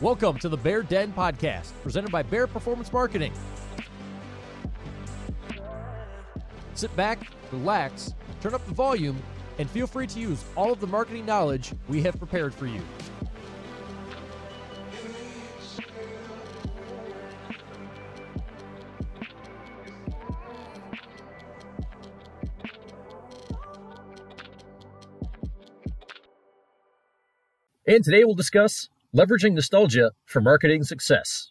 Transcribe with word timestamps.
Welcome 0.00 0.38
to 0.38 0.48
the 0.48 0.56
Bear 0.56 0.84
Den 0.84 1.12
Podcast, 1.12 1.72
presented 1.82 2.12
by 2.12 2.22
Bear 2.22 2.46
Performance 2.46 2.92
Marketing. 2.92 3.32
Sit 6.74 6.94
back, 6.94 7.32
relax, 7.50 8.14
turn 8.40 8.54
up 8.54 8.64
the 8.66 8.74
volume, 8.74 9.20
and 9.58 9.68
feel 9.68 9.88
free 9.88 10.06
to 10.06 10.20
use 10.20 10.44
all 10.54 10.72
of 10.72 10.78
the 10.78 10.86
marketing 10.86 11.26
knowledge 11.26 11.72
we 11.88 12.00
have 12.02 12.16
prepared 12.16 12.54
for 12.54 12.66
you. 12.66 12.80
And 27.84 28.04
today 28.04 28.22
we'll 28.22 28.36
discuss 28.36 28.90
leveraging 29.14 29.54
nostalgia 29.54 30.12
for 30.26 30.40
marketing 30.40 30.84
success. 30.84 31.50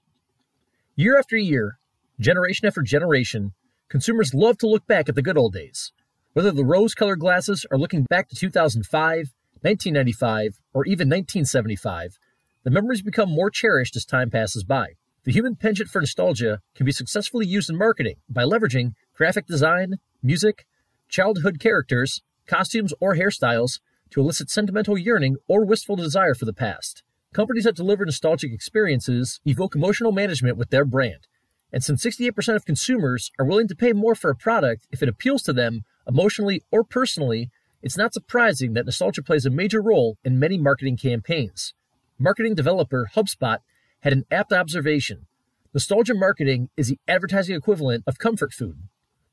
Year 0.95 1.17
after 1.17 1.35
year, 1.35 1.79
generation 2.19 2.67
after 2.67 2.81
generation, 2.81 3.53
consumers 3.89 4.33
love 4.33 4.57
to 4.59 4.67
look 4.67 4.85
back 4.85 5.09
at 5.09 5.15
the 5.15 5.23
good 5.23 5.37
old 5.37 5.53
days. 5.53 5.91
Whether 6.33 6.51
the 6.51 6.65
rose 6.65 6.93
colored 6.93 7.19
glasses 7.19 7.65
are 7.71 7.79
looking 7.79 8.03
back 8.03 8.29
to 8.29 8.35
2005, 8.35 9.33
1995, 9.61 10.59
or 10.73 10.85
even 10.85 11.07
1975, 11.07 12.19
the 12.63 12.69
memories 12.69 13.01
become 13.01 13.29
more 13.29 13.49
cherished 13.49 13.95
as 13.95 14.05
time 14.05 14.29
passes 14.29 14.63
by. 14.63 14.89
The 15.23 15.31
human 15.31 15.55
penchant 15.55 15.89
for 15.89 15.99
nostalgia 15.99 16.61
can 16.75 16.85
be 16.85 16.91
successfully 16.91 17.47
used 17.47 17.69
in 17.69 17.77
marketing 17.77 18.17
by 18.29 18.43
leveraging 18.43 18.93
graphic 19.15 19.47
design, 19.47 19.95
music, 20.21 20.67
childhood 21.09 21.59
characters, 21.59 22.21
costumes, 22.45 22.93
or 23.01 23.15
hairstyles 23.15 23.79
to 24.11 24.21
elicit 24.21 24.49
sentimental 24.51 24.97
yearning 24.97 25.37
or 25.47 25.65
wistful 25.65 25.95
desire 25.95 26.35
for 26.35 26.45
the 26.45 26.53
past. 26.53 27.03
Companies 27.33 27.65
that 27.65 27.75
deliver 27.75 28.05
nostalgic 28.05 28.51
experiences 28.51 29.39
evoke 29.45 29.75
emotional 29.75 30.11
management 30.11 30.57
with 30.57 30.69
their 30.69 30.85
brand. 30.85 31.27
And 31.71 31.83
since 31.83 32.05
68% 32.05 32.55
of 32.55 32.65
consumers 32.65 33.31
are 33.37 33.45
willing 33.45 33.67
to 33.67 33.75
pay 33.75 33.93
more 33.93 34.15
for 34.15 34.31
a 34.31 34.35
product 34.35 34.87
if 34.91 35.03
it 35.03 35.09
appeals 35.09 35.43
to 35.43 35.53
them 35.53 35.81
emotionally 36.07 36.63
or 36.71 36.83
personally, 36.83 37.49
it's 37.81 37.97
not 37.97 38.13
surprising 38.13 38.73
that 38.73 38.85
nostalgia 38.85 39.21
plays 39.21 39.45
a 39.45 39.49
major 39.49 39.81
role 39.81 40.17
in 40.23 40.39
many 40.39 40.57
marketing 40.57 40.97
campaigns. 40.97 41.73
Marketing 42.17 42.55
developer 42.55 43.09
HubSpot 43.15 43.59
had 43.99 44.13
an 44.13 44.25
apt 44.31 44.53
observation. 44.53 45.27
Nostalgia 45.73 46.15
marketing 46.15 46.69
is 46.77 46.87
the 46.87 46.99
advertising 47.07 47.55
equivalent 47.55 48.03
of 48.07 48.17
comfort 48.17 48.53
food. 48.53 48.77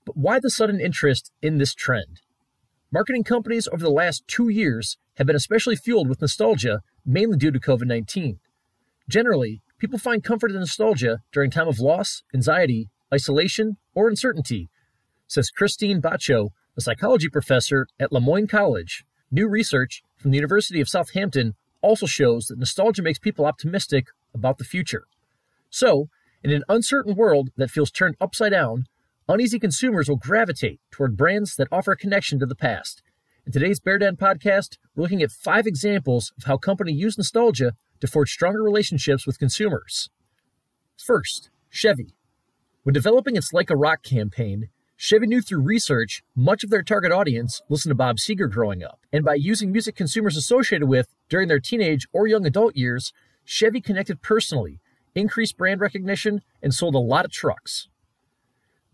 But 0.05 0.17
why 0.17 0.41
the 0.41 0.51
sudden 0.51 0.81
interest 0.81 1.31
in 1.41 1.59
this 1.59 1.75
trend? 1.75 2.21
Marketing 2.93 3.25
companies 3.25 3.69
over 3.69 3.83
the 3.83 3.91
last 3.91 4.25
two 4.27 4.49
years 4.49 4.99
have 5.17 5.27
been 5.27 5.37
especially 5.37 5.77
fueled 5.77 6.09
with 6.09 6.21
nostalgia, 6.21 6.83
mainly 7.05 7.37
due 7.37 7.51
to 7.51 7.61
COVID 7.61 7.87
19. 7.87 8.39
Generally, 9.09 9.63
people 9.79 9.99
find 9.99 10.25
comfort 10.25 10.51
in 10.51 10.59
nostalgia 10.59 11.21
during 11.33 11.51
time 11.51 11.69
of 11.69 11.79
loss, 11.79 12.23
anxiety, 12.35 12.89
isolation, 13.13 13.77
or 13.95 14.09
uncertainty, 14.09 14.71
says 15.27 15.51
Krystine 15.51 16.01
Batcho, 16.01 16.51
a 16.77 16.81
psychology 16.81 17.29
professor 17.29 17.87
at 18.01 18.13
Le 18.13 18.21
Moyne 18.21 18.47
College. 18.47 19.05
New 19.31 19.49
research 19.49 20.03
from 20.17 20.31
the 20.31 20.37
University 20.37 20.81
of 20.81 20.89
Southampton 20.89 21.55
also 21.83 22.07
shows 22.07 22.47
that 22.47 22.59
nostalgia 22.59 23.03
makes 23.03 23.19
people 23.19 23.45
optimistic 23.45 24.09
about 24.35 24.59
the 24.59 24.65
future. 24.65 25.05
So, 25.71 26.09
in 26.43 26.51
an 26.51 26.65
uncertain 26.69 27.15
world 27.15 27.51
that 27.57 27.71
feels 27.71 27.91
turned 27.91 28.17
upside 28.21 28.53
down, 28.53 28.87
uneasy 29.29 29.59
consumers 29.59 30.09
will 30.09 30.17
gravitate 30.17 30.81
toward 30.91 31.17
brands 31.17 31.57
that 31.57 31.69
offer 31.71 31.93
a 31.93 31.97
connection 31.97 32.39
to 32.41 32.47
the 32.47 32.55
past. 32.55 33.03
In 33.47 33.53
today's 33.53 33.79
Bear 33.79 33.99
Den 33.99 34.17
podcast, 34.17 34.79
we're 34.97 35.03
looking 35.03 35.23
at 35.23 35.31
five 35.31 35.67
examples 35.67 36.33
of 36.39 36.45
how 36.45 36.57
companies 36.57 36.99
use 36.99 37.19
nostalgia 37.19 37.75
to 38.01 38.07
forge 38.07 38.33
stronger 38.33 38.63
relationships 38.63 39.27
with 39.27 39.39
consumers. 39.39 40.09
First, 40.97 41.51
Chevy. 41.69 42.15
When 42.85 42.95
developing 42.95 43.37
its 43.37 43.53
Like 43.53 43.69
a 43.69 43.77
Rock 43.77 44.03
campaign, 44.03 44.71
Chevy 44.97 45.27
knew 45.27 45.43
through 45.43 45.61
research 45.61 46.23
much 46.35 46.65
of 46.65 46.71
their 46.71 46.83
target 46.83 47.13
audience 47.13 47.61
listened 47.69 47.91
to 47.91 47.95
Bob 47.95 48.17
Seger 48.17 48.51
growing 48.51 48.83
up. 48.83 49.01
And 49.13 49.27
by 49.27 49.35
using 49.35 49.71
music 49.71 49.95
consumers 49.95 50.39
associated 50.39 50.89
with 50.89 51.15
during 51.29 51.49
their 51.49 51.61
teenage 51.61 52.07
or 52.15 52.27
young 52.27 52.47
adult 52.47 52.77
years, 52.77 53.13
Chevy 53.45 53.83
connected 53.83 54.23
personally, 54.23 54.81
increased 55.15 55.59
brand 55.59 55.83
recognition, 55.83 56.41
and 56.63 56.73
sold 56.73 56.95
a 56.95 56.99
lot 56.99 57.27
of 57.27 57.31
trucks. 57.31 57.89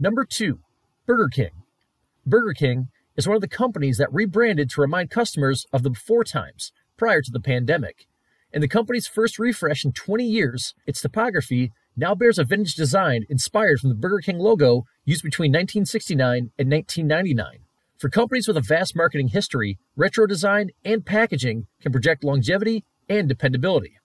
Number 0.01 0.25
two, 0.25 0.59
Burger 1.07 1.29
King. 1.29 1.63
Burger 2.27 2.53
King 2.53 2.89
is 3.21 3.29
one 3.29 3.37
of 3.37 3.43
the 3.43 3.49
companies 3.49 3.99
that 3.99 4.13
rebranded 4.13 4.71
to 4.71 4.81
remind 4.81 5.11
customers 5.11 5.67
of 5.75 5.83
the 5.83 5.91
before 5.91 6.25
times 6.25 6.73
prior 6.97 7.21
to 7.21 7.31
the 7.31 7.39
pandemic. 7.39 8.07
In 8.51 8.63
the 8.63 8.69
company's 8.69 9.07
first 9.07 9.39
refresh 9.39 9.85
in 9.85 9.93
20 9.93 10.25
years, 10.25 10.75
its 10.87 11.03
typography 11.03 11.71
now 11.95 12.15
bears 12.15 12.39
a 12.39 12.45
vintage 12.45 12.75
design 12.75 13.27
inspired 13.29 13.79
from 13.79 13.91
the 13.91 13.95
Burger 13.95 14.21
King 14.21 14.39
logo 14.39 14.85
used 15.05 15.23
between 15.23 15.51
1969 15.51 16.51
and 16.59 16.71
1999. 16.71 17.59
For 17.99 18.09
companies 18.09 18.49
with 18.49 18.57
a 18.57 18.63
vast 18.63 18.97
marketing 18.97 19.29
history, 19.29 19.79
retro 19.97 20.27
design 20.27 20.71
and 20.83 21.05
packaging 21.05 21.67
can 21.83 21.93
project 21.93 22.25
longevity 22.25 22.85
and 23.07 23.29
dependability. 23.29 23.99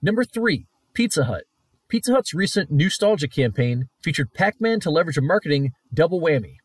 Number 0.00 0.22
three, 0.22 0.68
Pizza 0.92 1.24
Hut. 1.24 1.42
Pizza 1.88 2.12
Hut's 2.14 2.32
recent 2.32 2.70
Nostalgia 2.70 3.26
campaign 3.26 3.88
featured 4.00 4.32
Pac 4.34 4.60
Man 4.60 4.78
to 4.80 4.90
leverage 4.90 5.18
a 5.18 5.22
marketing 5.22 5.72
double 5.92 6.20
whammy. 6.20 6.58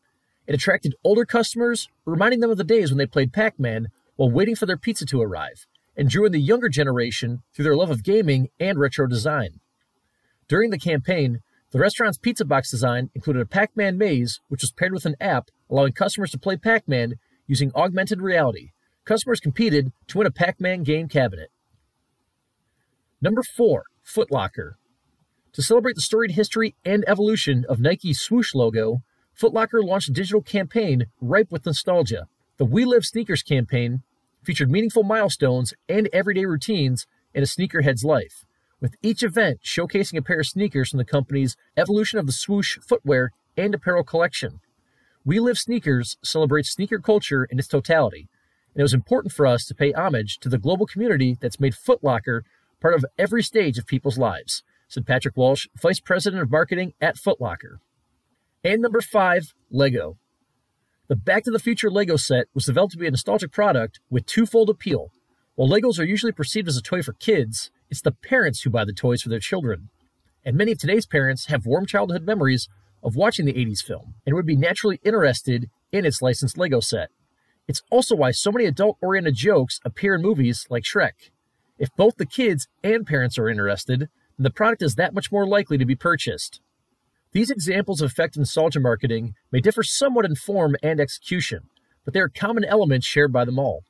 It 0.50 0.54
attracted 0.54 0.96
older 1.04 1.24
customers, 1.24 1.88
reminding 2.04 2.40
them 2.40 2.50
of 2.50 2.56
the 2.56 2.64
days 2.64 2.90
when 2.90 2.98
they 2.98 3.06
played 3.06 3.32
Pac 3.32 3.60
Man 3.60 3.86
while 4.16 4.32
waiting 4.32 4.56
for 4.56 4.66
their 4.66 4.76
pizza 4.76 5.06
to 5.06 5.22
arrive, 5.22 5.64
and 5.96 6.10
drew 6.10 6.26
in 6.26 6.32
the 6.32 6.40
younger 6.40 6.68
generation 6.68 7.44
through 7.54 7.62
their 7.62 7.76
love 7.76 7.88
of 7.88 8.02
gaming 8.02 8.48
and 8.58 8.76
retro 8.76 9.06
design. 9.06 9.60
During 10.48 10.70
the 10.70 10.78
campaign, 10.78 11.38
the 11.70 11.78
restaurant's 11.78 12.18
pizza 12.18 12.44
box 12.44 12.68
design 12.68 13.10
included 13.14 13.42
a 13.42 13.46
Pac 13.46 13.76
Man 13.76 13.96
maze, 13.96 14.40
which 14.48 14.62
was 14.62 14.72
paired 14.72 14.92
with 14.92 15.06
an 15.06 15.14
app 15.20 15.50
allowing 15.70 15.92
customers 15.92 16.32
to 16.32 16.38
play 16.38 16.56
Pac 16.56 16.88
Man 16.88 17.14
using 17.46 17.70
augmented 17.76 18.20
reality. 18.20 18.70
Customers 19.04 19.38
competed 19.38 19.92
to 20.08 20.18
win 20.18 20.26
a 20.26 20.32
Pac 20.32 20.60
Man 20.60 20.82
game 20.82 21.06
cabinet. 21.06 21.52
Number 23.22 23.44
4. 23.44 23.84
Footlocker. 24.04 24.72
To 25.52 25.62
celebrate 25.62 25.94
the 25.94 26.02
storied 26.02 26.32
history 26.32 26.74
and 26.84 27.04
evolution 27.06 27.64
of 27.68 27.78
Nike's 27.78 28.18
swoosh 28.18 28.52
logo, 28.52 29.04
Footlocker 29.40 29.82
launched 29.82 30.10
a 30.10 30.12
digital 30.12 30.42
campaign 30.42 31.06
ripe 31.18 31.50
with 31.50 31.64
nostalgia. 31.64 32.26
The 32.58 32.66
We 32.66 32.84
Live 32.84 33.06
Sneakers 33.06 33.42
campaign 33.42 34.02
featured 34.42 34.70
meaningful 34.70 35.02
milestones 35.02 35.72
and 35.88 36.10
everyday 36.12 36.44
routines 36.44 37.06
in 37.32 37.42
a 37.42 37.46
sneakerhead's 37.46 38.04
life, 38.04 38.44
with 38.82 38.96
each 39.00 39.22
event 39.22 39.60
showcasing 39.64 40.18
a 40.18 40.22
pair 40.22 40.40
of 40.40 40.46
sneakers 40.46 40.90
from 40.90 40.98
the 40.98 41.06
company's 41.06 41.56
evolution 41.74 42.18
of 42.18 42.26
the 42.26 42.32
swoosh 42.32 42.78
footwear 42.86 43.30
and 43.56 43.74
apparel 43.74 44.04
collection. 44.04 44.60
We 45.24 45.40
Live 45.40 45.58
Sneakers 45.58 46.18
celebrates 46.22 46.68
sneaker 46.68 46.98
culture 46.98 47.44
in 47.44 47.58
its 47.58 47.68
totality, 47.68 48.28
and 48.74 48.80
it 48.80 48.82
was 48.82 48.92
important 48.92 49.32
for 49.32 49.46
us 49.46 49.64
to 49.66 49.74
pay 49.74 49.94
homage 49.94 50.36
to 50.40 50.50
the 50.50 50.58
global 50.58 50.84
community 50.84 51.38
that's 51.40 51.58
made 51.58 51.72
Footlocker 51.72 52.42
part 52.78 52.92
of 52.92 53.06
every 53.18 53.42
stage 53.42 53.78
of 53.78 53.86
people's 53.86 54.18
lives 54.18 54.62
said 54.86 55.06
Patrick 55.06 55.36
Walsh, 55.36 55.66
Vice 55.80 56.00
President 56.00 56.42
of 56.42 56.50
Marketing 56.50 56.92
at 57.00 57.16
Footlocker. 57.16 57.78
And 58.62 58.82
number 58.82 59.00
five, 59.00 59.54
Lego. 59.70 60.18
The 61.08 61.16
Back 61.16 61.44
to 61.44 61.50
the 61.50 61.58
Future 61.58 61.90
Lego 61.90 62.16
set 62.16 62.46
was 62.54 62.66
developed 62.66 62.92
to 62.92 62.98
be 62.98 63.06
a 63.06 63.10
nostalgic 63.10 63.52
product 63.52 64.00
with 64.10 64.26
twofold 64.26 64.68
appeal. 64.68 65.10
While 65.54 65.68
Legos 65.68 65.98
are 65.98 66.04
usually 66.04 66.32
perceived 66.32 66.68
as 66.68 66.76
a 66.76 66.82
toy 66.82 67.02
for 67.02 67.14
kids, 67.14 67.70
it's 67.88 68.02
the 68.02 68.12
parents 68.12 68.62
who 68.62 68.70
buy 68.70 68.84
the 68.84 68.92
toys 68.92 69.22
for 69.22 69.30
their 69.30 69.40
children. 69.40 69.88
And 70.44 70.56
many 70.56 70.72
of 70.72 70.78
today's 70.78 71.06
parents 71.06 71.46
have 71.46 71.66
warm 71.66 71.86
childhood 71.86 72.22
memories 72.22 72.68
of 73.02 73.16
watching 73.16 73.46
the 73.46 73.54
80s 73.54 73.82
film 73.82 74.14
and 74.26 74.34
would 74.34 74.46
be 74.46 74.56
naturally 74.56 75.00
interested 75.04 75.70
in 75.90 76.04
its 76.04 76.22
licensed 76.22 76.58
Lego 76.58 76.80
set. 76.80 77.08
It's 77.66 77.82
also 77.90 78.14
why 78.14 78.30
so 78.30 78.52
many 78.52 78.66
adult 78.66 78.98
oriented 79.00 79.34
jokes 79.36 79.80
appear 79.84 80.14
in 80.14 80.22
movies 80.22 80.66
like 80.70 80.84
Shrek. 80.84 81.30
If 81.78 81.88
both 81.96 82.16
the 82.16 82.26
kids 82.26 82.68
and 82.84 83.06
parents 83.06 83.38
are 83.38 83.48
interested, 83.48 84.00
then 84.00 84.08
the 84.44 84.50
product 84.50 84.82
is 84.82 84.96
that 84.96 85.14
much 85.14 85.32
more 85.32 85.46
likely 85.46 85.78
to 85.78 85.86
be 85.86 85.96
purchased. 85.96 86.60
These 87.32 87.50
examples 87.50 88.00
of 88.00 88.10
effective 88.10 88.40
nostalgia 88.40 88.80
marketing 88.80 89.34
may 89.52 89.60
differ 89.60 89.84
somewhat 89.84 90.24
in 90.24 90.34
form 90.34 90.74
and 90.82 90.98
execution, 90.98 91.68
but 92.04 92.12
they 92.12 92.20
are 92.20 92.28
common 92.28 92.64
elements 92.64 93.06
shared 93.06 93.32
by 93.32 93.44
them 93.44 93.58
all. 93.58 93.84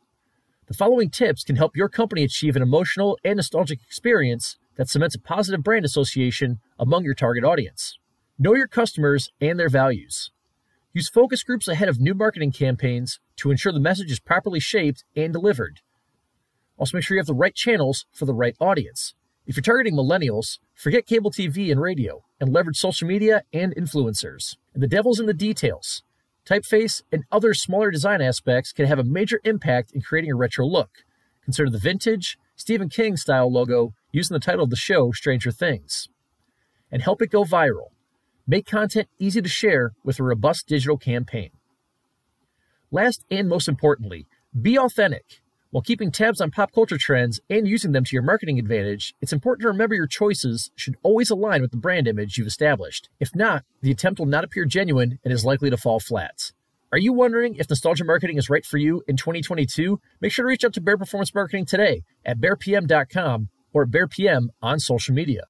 The 0.67 0.75
following 0.75 1.09
tips 1.09 1.43
can 1.43 1.57
help 1.57 1.75
your 1.75 1.89
company 1.89 2.23
achieve 2.23 2.55
an 2.55 2.63
emotional 2.63 3.19
and 3.25 3.37
nostalgic 3.37 3.81
experience 3.83 4.59
that 4.77 4.91
cements 4.91 5.15
a 5.15 5.19
positive 5.19 5.63
brand 5.63 5.87
association 5.87 6.59
among 6.79 7.05
your 7.05 7.15
target 7.15 7.43
audience. 7.43 7.99
Know 8.39 8.55
your 8.55 8.69
customers 8.69 9.31
and 9.41 9.59
their 9.59 9.71
values. 9.71 10.31
Use 10.93 11.09
focus 11.09 11.43
groups 11.43 11.67
ahead 11.67 11.89
of 11.89 11.99
new 11.99 12.15
marketing 12.15 12.53
campaigns 12.53 13.21
to 13.37 13.51
ensure 13.51 13.73
the 13.73 13.81
message 13.81 14.11
is 14.11 14.21
properly 14.21 14.61
shaped 14.61 15.03
and 15.17 15.33
delivered. 15.33 15.81
Also, 16.77 16.97
make 16.97 17.05
sure 17.05 17.15
you 17.15 17.21
have 17.21 17.27
the 17.27 17.35
right 17.35 17.55
channels 17.55 18.07
for 18.13 18.27
the 18.27 18.35
right 18.35 18.57
audience. 18.61 19.15
If 19.51 19.57
you're 19.57 19.63
targeting 19.63 19.97
millennials, 19.97 20.61
forget 20.77 21.09
cable 21.09 21.33
TV 21.33 21.73
and 21.73 21.81
radio 21.81 22.23
and 22.39 22.53
leverage 22.53 22.77
social 22.77 23.09
media 23.09 23.43
and 23.53 23.75
influencers. 23.75 24.57
And 24.75 24.81
the 24.81 24.87
devil's 24.87 25.19
in 25.19 25.27
the 25.27 25.35
details. 25.35 26.05
Typeface 26.47 27.03
and 27.11 27.25
other 27.33 27.53
smaller 27.53 27.91
design 27.91 28.23
aspects 28.23 28.71
can 28.71 28.87
have 28.87 29.01
a 29.01 29.03
major 29.03 29.41
impact 29.43 29.91
in 29.91 30.03
creating 30.03 30.31
a 30.31 30.37
retro 30.37 30.65
look. 30.65 30.99
Consider 31.43 31.69
the 31.69 31.81
vintage, 31.81 32.39
Stephen 32.55 32.89
King 32.89 33.17
style 33.17 33.53
logo 33.53 33.93
using 34.13 34.35
the 34.35 34.39
title 34.39 34.63
of 34.63 34.71
the 34.71 34.77
show, 34.77 35.11
Stranger 35.11 35.51
Things. 35.51 36.09
And 36.93 37.03
help 37.03 37.21
it 37.21 37.33
go 37.33 37.43
viral. 37.43 37.89
Make 38.47 38.67
content 38.67 39.09
easy 39.19 39.43
to 39.43 39.49
share 39.49 39.95
with 40.05 40.21
a 40.21 40.23
robust 40.23 40.69
digital 40.69 40.97
campaign. 40.97 41.51
Last 42.93 43.25
and 43.33 43.49
most 43.49 43.67
importantly, 43.67 44.29
be 44.63 44.79
authentic. 44.79 45.41
While 45.73 45.83
keeping 45.83 46.11
tabs 46.11 46.41
on 46.41 46.51
pop 46.51 46.73
culture 46.73 46.99
trends 46.99 47.39
and 47.49 47.69
using 47.69 47.93
them 47.93 48.03
to 48.03 48.17
your 48.17 48.25
marketing 48.25 48.59
advantage, 48.59 49.15
it's 49.21 49.33
important 49.33 49.63
to 49.63 49.69
remember 49.69 49.95
your 49.95 50.09
choices 50.09 50.73
should 50.75 50.97
always 51.05 51.31
align 51.31 51.63
with 51.63 51.71
the 51.71 51.77
brand 51.77 52.09
image 52.09 52.37
you've 52.37 52.49
established. 52.49 53.09
If 53.21 53.37
not, 53.37 53.63
the 53.81 53.93
attempt 53.93 54.19
will 54.19 54.27
not 54.27 54.43
appear 54.43 54.65
genuine 54.65 55.21
and 55.23 55.33
is 55.33 55.45
likely 55.45 55.71
to 55.71 55.77
fall 55.77 56.01
flat. 56.01 56.51
Are 56.91 56.99
you 56.99 57.13
wondering 57.13 57.55
if 57.55 57.71
nostalgia 57.71 58.05
marketing 58.05 58.37
is 58.37 58.51
right 58.51 58.67
for 58.67 58.79
you 58.79 59.05
in 59.07 59.17
2022? 59.17 60.01
Make 60.21 60.33
sure 60.33 60.45
to 60.45 60.49
reach 60.49 60.65
out 60.65 60.73
to 60.73 60.81
Bear 60.81 60.99
Performance 60.99 61.33
Marketing 61.33 61.65
today 61.65 62.03
at 62.27 62.41
bearpm.com 62.41 63.49
or 63.73 63.83
at 63.83 63.91
bearpm 63.91 64.49
on 64.61 64.81
social 64.81 65.15
media. 65.15 65.45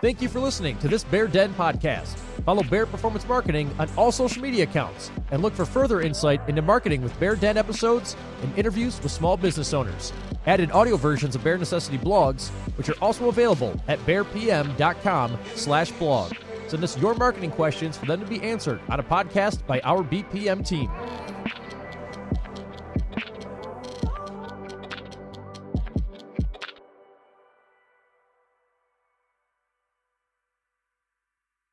Thank 0.00 0.20
you 0.20 0.28
for 0.28 0.40
listening 0.40 0.78
to 0.78 0.88
this 0.88 1.04
Bear 1.04 1.28
Den 1.28 1.54
podcast. 1.54 2.25
Follow 2.46 2.62
Bear 2.62 2.86
Performance 2.86 3.26
Marketing 3.26 3.68
on 3.80 3.90
all 3.96 4.12
social 4.12 4.40
media 4.40 4.62
accounts 4.62 5.10
and 5.32 5.42
look 5.42 5.52
for 5.52 5.66
further 5.66 6.00
insight 6.00 6.40
into 6.48 6.62
marketing 6.62 7.02
with 7.02 7.18
Bear 7.18 7.34
Den 7.34 7.56
episodes 7.56 8.14
and 8.40 8.56
interviews 8.56 9.02
with 9.02 9.10
small 9.10 9.36
business 9.36 9.74
owners. 9.74 10.12
Added 10.46 10.70
audio 10.70 10.96
versions 10.96 11.34
of 11.34 11.42
Bear 11.42 11.58
Necessity 11.58 11.98
blogs, 11.98 12.50
which 12.78 12.88
are 12.88 12.96
also 13.02 13.28
available 13.28 13.78
at 13.88 13.98
bearpm.com 14.06 15.36
slash 15.56 15.90
blog. 15.90 16.34
Send 16.68 16.84
us 16.84 16.96
your 16.98 17.14
marketing 17.14 17.50
questions 17.50 17.96
for 17.96 18.06
them 18.06 18.20
to 18.20 18.26
be 18.26 18.40
answered 18.42 18.80
on 18.88 19.00
a 19.00 19.02
podcast 19.02 19.66
by 19.66 19.80
our 19.80 20.04
BPM 20.04 20.64
team. 20.64 20.88